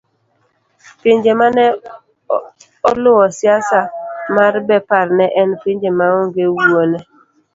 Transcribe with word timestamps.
pinje 1.01 1.31
mane 1.39 1.65
oluwo 2.89 3.25
siasa 3.37 3.79
mar 4.35 4.53
Bepar 4.67 5.07
ne 5.17 5.25
en 5.41 5.49
pinje 5.61 5.89
maonge 5.99 6.43
wuone 6.55 6.99